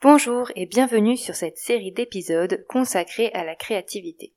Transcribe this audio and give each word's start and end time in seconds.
Bonjour 0.00 0.52
et 0.54 0.66
bienvenue 0.66 1.16
sur 1.16 1.34
cette 1.34 1.58
série 1.58 1.90
d'épisodes 1.90 2.64
consacrée 2.68 3.32
à 3.32 3.42
la 3.42 3.56
créativité. 3.56 4.32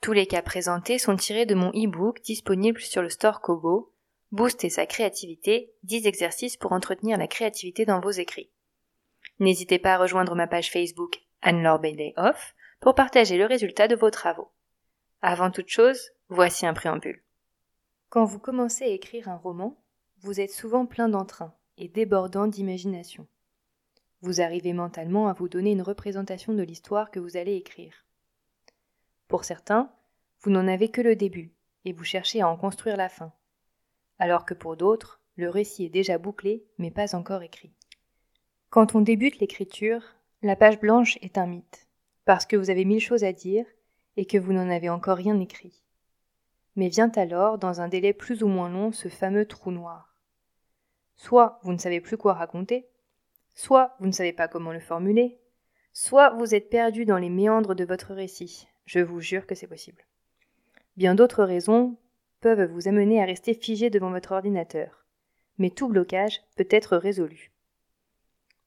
Tous 0.00 0.12
les 0.12 0.26
cas 0.26 0.42
présentés 0.42 1.00
sont 1.00 1.16
tirés 1.16 1.44
de 1.44 1.56
mon 1.56 1.70
e-book 1.70 2.22
disponible 2.22 2.80
sur 2.80 3.02
le 3.02 3.08
store 3.08 3.40
Kobo, 3.40 3.92
Booster 4.30 4.70
sa 4.70 4.86
créativité, 4.86 5.74
10 5.82 6.06
exercices 6.06 6.56
pour 6.56 6.70
entretenir 6.70 7.18
la 7.18 7.26
créativité 7.26 7.84
dans 7.84 7.98
vos 7.98 8.12
écrits. 8.12 8.52
N'hésitez 9.40 9.80
pas 9.80 9.94
à 9.94 9.98
rejoindre 9.98 10.36
ma 10.36 10.46
page 10.46 10.70
Facebook 10.70 11.20
Anne-Laure 11.42 11.80
Off 12.16 12.54
pour 12.78 12.94
partager 12.94 13.38
le 13.38 13.46
résultat 13.46 13.88
de 13.88 13.96
vos 13.96 14.10
travaux. 14.10 14.52
Avant 15.20 15.50
toute 15.50 15.68
chose, 15.68 16.12
voici 16.28 16.64
un 16.64 16.74
préambule. 16.74 17.24
Quand 18.08 18.24
vous 18.24 18.38
commencez 18.38 18.84
à 18.84 18.88
écrire 18.90 19.28
un 19.28 19.36
roman, 19.36 19.82
vous 20.20 20.40
êtes 20.40 20.52
souvent 20.52 20.86
plein 20.86 21.08
d'entrain 21.08 21.52
et 21.76 21.88
débordant 21.88 22.46
d'imagination. 22.46 23.26
Vous 24.22 24.40
arrivez 24.40 24.72
mentalement 24.72 25.28
à 25.28 25.32
vous 25.32 25.48
donner 25.48 25.72
une 25.72 25.82
représentation 25.82 26.54
de 26.54 26.62
l'histoire 26.62 27.10
que 27.10 27.20
vous 27.20 27.36
allez 27.36 27.54
écrire. 27.54 28.04
Pour 29.28 29.44
certains, 29.44 29.90
vous 30.40 30.50
n'en 30.50 30.68
avez 30.68 30.88
que 30.88 31.00
le 31.00 31.16
début, 31.16 31.52
et 31.84 31.92
vous 31.92 32.04
cherchez 32.04 32.40
à 32.40 32.48
en 32.48 32.56
construire 32.56 32.96
la 32.96 33.08
fin, 33.08 33.32
alors 34.18 34.44
que 34.44 34.54
pour 34.54 34.76
d'autres, 34.76 35.20
le 35.36 35.50
récit 35.50 35.84
est 35.84 35.90
déjà 35.90 36.18
bouclé, 36.18 36.64
mais 36.78 36.90
pas 36.90 37.14
encore 37.14 37.42
écrit. 37.42 37.72
Quand 38.70 38.94
on 38.94 39.00
débute 39.00 39.38
l'écriture, 39.38 40.02
la 40.42 40.56
page 40.56 40.80
blanche 40.80 41.18
est 41.22 41.38
un 41.38 41.46
mythe, 41.46 41.86
parce 42.24 42.46
que 42.46 42.56
vous 42.56 42.70
avez 42.70 42.84
mille 42.84 43.00
choses 43.00 43.24
à 43.24 43.32
dire 43.32 43.66
et 44.16 44.24
que 44.24 44.38
vous 44.38 44.52
n'en 44.52 44.70
avez 44.70 44.88
encore 44.88 45.16
rien 45.16 45.38
écrit. 45.40 45.82
Mais 46.74 46.88
vient 46.88 47.12
alors, 47.16 47.58
dans 47.58 47.80
un 47.80 47.88
délai 47.88 48.12
plus 48.12 48.42
ou 48.42 48.48
moins 48.48 48.68
long, 48.68 48.92
ce 48.92 49.08
fameux 49.08 49.46
trou 49.46 49.70
noir. 49.70 50.14
Soit 51.16 51.58
vous 51.62 51.72
ne 51.72 51.78
savez 51.78 52.00
plus 52.00 52.16
quoi 52.16 52.34
raconter, 52.34 52.86
Soit 53.56 53.96
vous 53.98 54.06
ne 54.06 54.12
savez 54.12 54.34
pas 54.34 54.48
comment 54.48 54.72
le 54.72 54.80
formuler, 54.80 55.38
soit 55.94 56.30
vous 56.30 56.54
êtes 56.54 56.68
perdu 56.68 57.06
dans 57.06 57.16
les 57.16 57.30
méandres 57.30 57.74
de 57.74 57.84
votre 57.84 58.12
récit. 58.12 58.68
Je 58.84 59.00
vous 59.00 59.20
jure 59.20 59.46
que 59.46 59.54
c'est 59.54 59.66
possible. 59.66 60.04
Bien 60.98 61.14
d'autres 61.14 61.42
raisons 61.42 61.96
peuvent 62.40 62.70
vous 62.70 62.86
amener 62.86 63.20
à 63.20 63.24
rester 63.24 63.54
figé 63.54 63.88
devant 63.88 64.10
votre 64.10 64.32
ordinateur, 64.32 65.06
mais 65.56 65.70
tout 65.70 65.88
blocage 65.88 66.42
peut 66.56 66.68
être 66.70 66.98
résolu. 66.98 67.50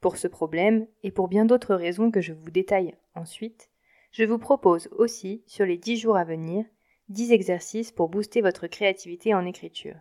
Pour 0.02 0.18
ce 0.18 0.28
problème, 0.28 0.88
et 1.04 1.12
pour 1.12 1.28
bien 1.28 1.46
d'autres 1.46 1.76
raisons 1.76 2.10
que 2.10 2.22
je 2.22 2.34
vous 2.34 2.50
détaille 2.50 2.96
ensuite, 3.14 3.70
je 4.12 4.24
vous 4.24 4.40
propose 4.40 4.90
aussi, 4.92 5.44
sur 5.46 5.68
les 5.68 5.78
dix 5.78 5.98
jours 5.98 6.18
à 6.18 6.24
venir, 6.24 6.66
dix 7.10 7.32
exercices 7.32 7.92
pour 7.92 8.10
booster 8.10 8.42
votre 8.42 8.66
créativité 8.66 9.36
en 9.36 9.46
écriture. 9.46 9.98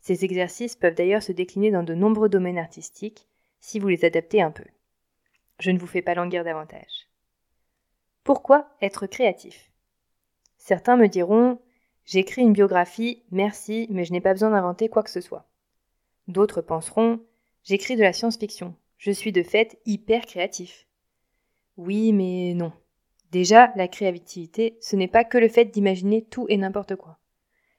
Ces 0.00 0.24
exercices 0.24 0.76
peuvent 0.76 0.94
d'ailleurs 0.94 1.24
se 1.24 1.32
décliner 1.32 1.72
dans 1.72 1.82
de 1.82 1.94
nombreux 1.94 2.28
domaines 2.28 2.58
artistiques, 2.58 3.26
si 3.60 3.78
vous 3.78 3.88
les 3.88 4.04
adaptez 4.04 4.42
un 4.42 4.50
peu. 4.50 4.64
Je 5.58 5.70
ne 5.70 5.78
vous 5.78 5.86
fais 5.86 6.02
pas 6.02 6.14
languir 6.14 6.44
davantage. 6.44 7.08
Pourquoi 8.24 8.68
être 8.82 9.06
créatif? 9.06 9.70
Certains 10.58 10.96
me 10.96 11.08
diront 11.08 11.60
J'écris 12.04 12.42
une 12.42 12.52
biographie, 12.52 13.24
merci, 13.30 13.88
mais 13.90 14.04
je 14.04 14.12
n'ai 14.12 14.20
pas 14.20 14.32
besoin 14.32 14.50
d'inventer 14.50 14.88
quoi 14.88 15.02
que 15.02 15.10
ce 15.10 15.20
soit. 15.20 15.48
D'autres 16.28 16.60
penseront 16.60 17.20
J'écris 17.64 17.96
de 17.96 18.02
la 18.02 18.12
science-fiction, 18.12 18.74
je 18.98 19.10
suis 19.10 19.32
de 19.32 19.42
fait 19.42 19.78
hyper 19.86 20.24
créatif. 20.24 20.86
Oui, 21.76 22.12
mais 22.12 22.54
non. 22.54 22.72
Déjà, 23.32 23.72
la 23.76 23.88
créativité, 23.88 24.78
ce 24.80 24.96
n'est 24.96 25.08
pas 25.08 25.24
que 25.24 25.38
le 25.38 25.48
fait 25.48 25.64
d'imaginer 25.66 26.22
tout 26.22 26.46
et 26.48 26.56
n'importe 26.56 26.96
quoi. 26.96 27.18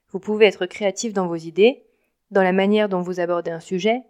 Vous 0.09 0.19
pouvez 0.19 0.45
être 0.45 0.65
créatif 0.65 1.13
dans 1.13 1.27
vos 1.27 1.35
idées, 1.35 1.85
dans 2.31 2.43
la 2.43 2.51
manière 2.51 2.89
dont 2.89 3.01
vous 3.01 3.19
abordez 3.19 3.51
un 3.51 3.59
sujet, 3.59 4.01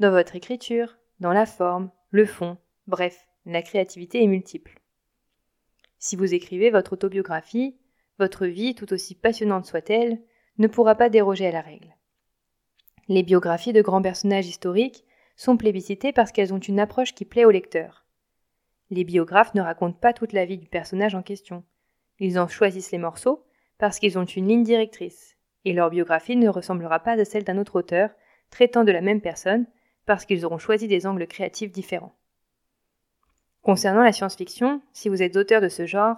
dans 0.00 0.10
votre 0.10 0.36
écriture, 0.36 0.96
dans 1.20 1.32
la 1.32 1.46
forme, 1.46 1.90
le 2.10 2.26
fond, 2.26 2.58
bref, 2.86 3.26
la 3.46 3.62
créativité 3.62 4.22
est 4.22 4.26
multiple. 4.26 4.80
Si 5.98 6.16
vous 6.16 6.34
écrivez 6.34 6.70
votre 6.70 6.92
autobiographie, 6.92 7.76
votre 8.18 8.46
vie, 8.46 8.74
tout 8.74 8.92
aussi 8.92 9.14
passionnante 9.14 9.66
soit-elle, 9.66 10.20
ne 10.58 10.68
pourra 10.68 10.94
pas 10.94 11.08
déroger 11.08 11.46
à 11.46 11.52
la 11.52 11.60
règle. 11.60 11.94
Les 13.08 13.22
biographies 13.22 13.72
de 13.72 13.82
grands 13.82 14.02
personnages 14.02 14.46
historiques 14.46 15.04
sont 15.36 15.56
plébiscitées 15.56 16.12
parce 16.12 16.32
qu'elles 16.32 16.54
ont 16.54 16.58
une 16.58 16.80
approche 16.80 17.14
qui 17.14 17.24
plaît 17.24 17.44
au 17.44 17.50
lecteur. 17.50 18.04
Les 18.90 19.04
biographes 19.04 19.54
ne 19.54 19.60
racontent 19.60 19.98
pas 19.98 20.12
toute 20.12 20.32
la 20.32 20.44
vie 20.44 20.58
du 20.58 20.68
personnage 20.68 21.14
en 21.14 21.22
question. 21.22 21.64
Ils 22.18 22.38
en 22.38 22.48
choisissent 22.48 22.92
les 22.92 22.98
morceaux 22.98 23.44
parce 23.78 23.98
qu'ils 23.98 24.18
ont 24.18 24.24
une 24.24 24.48
ligne 24.48 24.62
directrice, 24.62 25.36
et 25.64 25.72
leur 25.72 25.90
biographie 25.90 26.36
ne 26.36 26.48
ressemblera 26.48 27.00
pas 27.00 27.20
à 27.20 27.24
celle 27.24 27.44
d'un 27.44 27.58
autre 27.58 27.76
auteur 27.76 28.10
traitant 28.50 28.84
de 28.84 28.92
la 28.92 29.02
même 29.02 29.20
personne 29.20 29.66
parce 30.06 30.24
qu'ils 30.24 30.46
auront 30.46 30.58
choisi 30.58 30.88
des 30.88 31.06
angles 31.06 31.26
créatifs 31.26 31.72
différents. 31.72 32.14
Concernant 33.62 34.04
la 34.04 34.12
science-fiction, 34.12 34.80
si 34.92 35.08
vous 35.08 35.22
êtes 35.22 35.36
auteur 35.36 35.60
de 35.60 35.68
ce 35.68 35.86
genre, 35.86 36.16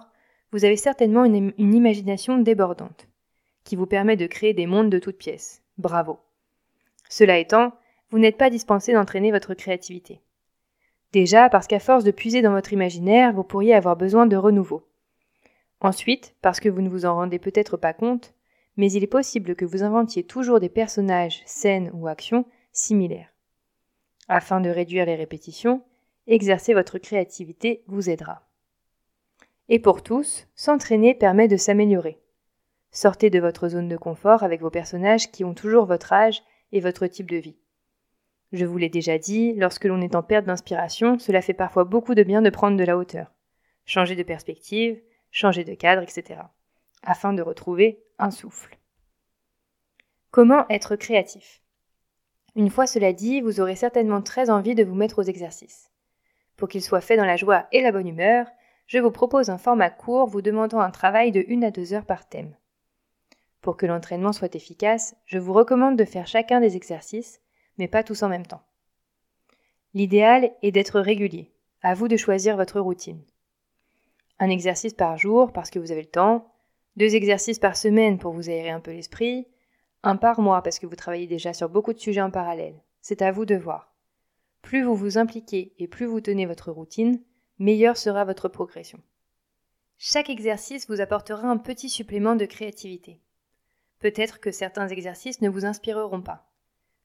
vous 0.51 0.65
avez 0.65 0.77
certainement 0.77 1.25
une, 1.25 1.53
imagination 1.57 2.37
débordante, 2.37 3.07
qui 3.63 3.75
vous 3.75 3.87
permet 3.87 4.15
de 4.15 4.27
créer 4.27 4.53
des 4.53 4.67
mondes 4.67 4.89
de 4.89 4.99
toutes 4.99 5.17
pièces. 5.17 5.61
Bravo. 5.77 6.19
Cela 7.09 7.37
étant, 7.39 7.73
vous 8.11 8.19
n'êtes 8.19 8.37
pas 8.37 8.49
dispensé 8.49 8.93
d'entraîner 8.93 9.31
votre 9.31 9.53
créativité. 9.53 10.21
Déjà 11.11 11.49
parce 11.49 11.67
qu'à 11.67 11.79
force 11.79 12.03
de 12.03 12.11
puiser 12.11 12.41
dans 12.41 12.53
votre 12.53 12.73
imaginaire, 12.73 13.33
vous 13.33 13.43
pourriez 13.43 13.73
avoir 13.73 13.95
besoin 13.95 14.27
de 14.27 14.35
renouveau. 14.35 14.87
Ensuite, 15.81 16.35
parce 16.41 16.59
que 16.59 16.69
vous 16.69 16.81
ne 16.81 16.89
vous 16.89 17.05
en 17.05 17.15
rendez 17.15 17.39
peut-être 17.39 17.77
pas 17.77 17.93
compte, 17.93 18.33
mais 18.77 18.91
il 18.91 19.03
est 19.03 19.07
possible 19.07 19.55
que 19.55 19.65
vous 19.65 19.83
inventiez 19.83 20.23
toujours 20.23 20.59
des 20.59 20.69
personnages, 20.69 21.41
scènes 21.45 21.89
ou 21.93 22.07
actions 22.07 22.45
similaires. 22.71 23.33
Afin 24.29 24.61
de 24.61 24.69
réduire 24.69 25.05
les 25.07 25.15
répétitions, 25.15 25.83
exercer 26.27 26.75
votre 26.75 26.99
créativité 26.99 27.83
vous 27.87 28.11
aidera. 28.11 28.47
Et 29.69 29.79
pour 29.79 30.03
tous, 30.03 30.47
s'entraîner 30.55 31.15
permet 31.15 31.47
de 31.47 31.57
s'améliorer. 31.57 32.19
Sortez 32.91 33.31
de 33.31 33.39
votre 33.39 33.67
zone 33.69 33.89
de 33.89 33.97
confort 33.97 34.43
avec 34.43 34.61
vos 34.61 34.69
personnages 34.69 35.31
qui 35.31 35.43
ont 35.43 35.55
toujours 35.55 35.85
votre 35.85 36.13
âge 36.13 36.43
et 36.71 36.79
votre 36.79 37.07
type 37.07 37.29
de 37.29 37.37
vie. 37.37 37.57
Je 38.51 38.65
vous 38.65 38.77
l'ai 38.77 38.89
déjà 38.89 39.17
dit, 39.17 39.53
lorsque 39.55 39.85
l'on 39.85 40.01
est 40.01 40.15
en 40.15 40.21
perte 40.21 40.45
d'inspiration, 40.45 41.17
cela 41.17 41.41
fait 41.41 41.53
parfois 41.53 41.83
beaucoup 41.83 42.13
de 42.13 42.23
bien 42.23 42.43
de 42.43 42.49
prendre 42.51 42.77
de 42.77 42.83
la 42.83 42.97
hauteur, 42.97 43.31
changer 43.85 44.15
de 44.15 44.23
perspective, 44.23 45.01
changer 45.31 45.63
de 45.63 45.73
cadre, 45.73 46.03
etc., 46.03 46.41
afin 47.01 47.33
de 47.33 47.41
retrouver 47.41 48.03
un 48.19 48.29
souffle. 48.29 48.77
Comment 50.29 50.67
être 50.69 50.95
créatif? 50.95 51.61
Une 52.55 52.69
fois 52.69 52.87
cela 52.87 53.13
dit, 53.13 53.41
vous 53.41 53.59
aurez 53.59 53.75
certainement 53.75 54.21
très 54.21 54.49
envie 54.49 54.75
de 54.75 54.83
vous 54.83 54.95
mettre 54.95 55.19
aux 55.19 55.23
exercices. 55.23 55.89
Pour 56.55 56.67
qu'ils 56.67 56.83
soient 56.83 57.01
faits 57.01 57.17
dans 57.17 57.25
la 57.25 57.37
joie 57.37 57.67
et 57.71 57.81
la 57.81 57.91
bonne 57.91 58.07
humeur, 58.07 58.47
je 58.87 58.97
vous 58.97 59.11
propose 59.11 59.49
un 59.49 59.57
format 59.57 59.89
court 59.89 60.27
vous 60.27 60.41
demandant 60.41 60.79
un 60.79 60.91
travail 60.91 61.31
de 61.31 61.45
1 61.47 61.61
à 61.61 61.71
2 61.71 61.93
heures 61.93 62.05
par 62.05 62.27
thème. 62.27 62.55
Pour 63.61 63.77
que 63.77 63.85
l'entraînement 63.85 64.33
soit 64.33 64.55
efficace, 64.55 65.15
je 65.25 65.37
vous 65.37 65.53
recommande 65.53 65.97
de 65.97 66.05
faire 66.05 66.27
chacun 66.27 66.59
des 66.59 66.75
exercices, 66.75 67.41
mais 67.77 67.87
pas 67.87 68.03
tous 68.03 68.23
en 68.23 68.29
même 68.29 68.45
temps. 68.45 68.63
L'idéal 69.93 70.51
est 70.61 70.71
d'être 70.71 70.99
régulier. 70.99 71.51
À 71.81 71.93
vous 71.93 72.07
de 72.07 72.17
choisir 72.17 72.57
votre 72.57 72.79
routine. 72.79 73.21
Un 74.39 74.49
exercice 74.49 74.93
par 74.93 75.17
jour 75.17 75.51
parce 75.51 75.69
que 75.69 75.79
vous 75.79 75.91
avez 75.91 76.01
le 76.01 76.07
temps, 76.07 76.53
deux 76.95 77.15
exercices 77.15 77.59
par 77.59 77.77
semaine 77.77 78.17
pour 78.17 78.33
vous 78.33 78.49
aérer 78.49 78.69
un 78.69 78.79
peu 78.79 78.91
l'esprit, 78.91 79.47
un 80.03 80.15
par 80.15 80.39
mois 80.41 80.61
parce 80.61 80.79
que 80.79 80.85
vous 80.85 80.95
travaillez 80.95 81.27
déjà 81.27 81.53
sur 81.53 81.69
beaucoup 81.69 81.93
de 81.93 81.99
sujets 81.99 82.21
en 82.21 82.31
parallèle. 82.31 82.81
C'est 83.01 83.21
à 83.21 83.31
vous 83.31 83.45
de 83.45 83.55
voir. 83.55 83.93
Plus 84.61 84.83
vous 84.83 84.95
vous 84.95 85.17
impliquez 85.17 85.73
et 85.77 85.87
plus 85.87 86.05
vous 86.05 86.21
tenez 86.21 86.45
votre 86.45 86.71
routine, 86.71 87.21
meilleure 87.59 87.97
sera 87.97 88.25
votre 88.25 88.47
progression. 88.47 89.01
Chaque 89.97 90.29
exercice 90.29 90.87
vous 90.87 91.01
apportera 91.01 91.47
un 91.47 91.57
petit 91.57 91.89
supplément 91.89 92.35
de 92.35 92.45
créativité. 92.45 93.21
Peut-être 93.99 94.39
que 94.39 94.51
certains 94.51 94.87
exercices 94.87 95.41
ne 95.41 95.49
vous 95.49 95.65
inspireront 95.65 96.21
pas. 96.21 96.49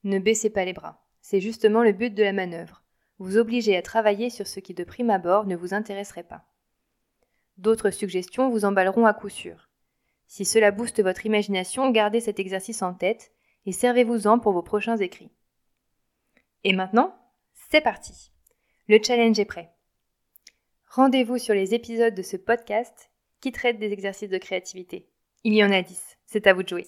Ne 0.04 0.20
baissez 0.20 0.50
pas 0.50 0.64
les 0.64 0.72
bras. 0.72 1.04
C'est 1.20 1.40
justement 1.40 1.82
le 1.82 1.92
but 1.92 2.14
de 2.14 2.22
la 2.22 2.32
manœuvre. 2.32 2.82
Vous 3.18 3.36
obliger 3.36 3.76
à 3.76 3.82
travailler 3.82 4.30
sur 4.30 4.46
ce 4.46 4.60
qui 4.60 4.74
de 4.74 4.84
prime 4.84 5.10
abord 5.10 5.46
ne 5.46 5.56
vous 5.56 5.74
intéresserait 5.74 6.22
pas. 6.22 6.44
D'autres 7.56 7.90
suggestions 7.90 8.50
vous 8.50 8.64
emballeront 8.64 9.06
à 9.06 9.14
coup 9.14 9.28
sûr. 9.28 9.70
Si 10.26 10.44
cela 10.44 10.70
booste 10.70 11.02
votre 11.02 11.26
imagination, 11.26 11.90
gardez 11.90 12.20
cet 12.20 12.40
exercice 12.40 12.82
en 12.82 12.94
tête 12.94 13.32
et 13.66 13.72
servez-vous-en 13.72 14.38
pour 14.38 14.52
vos 14.52 14.62
prochains 14.62 14.96
écrits. 14.96 15.30
Et 16.64 16.72
maintenant, 16.72 17.14
c'est 17.70 17.80
parti. 17.80 18.32
Le 18.88 18.98
challenge 19.02 19.38
est 19.38 19.44
prêt. 19.44 19.72
Rendez-vous 20.88 21.38
sur 21.38 21.54
les 21.54 21.74
épisodes 21.74 22.14
de 22.14 22.22
ce 22.22 22.36
podcast 22.36 23.10
qui 23.40 23.52
traitent 23.52 23.78
des 23.78 23.92
exercices 23.92 24.30
de 24.30 24.38
créativité. 24.38 25.08
Il 25.42 25.54
y 25.54 25.64
en 25.64 25.72
a 25.72 25.82
10, 25.82 26.18
c'est 26.26 26.46
à 26.46 26.54
vous 26.54 26.62
de 26.62 26.68
jouer. 26.68 26.86